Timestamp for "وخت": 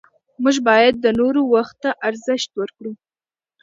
1.53-1.75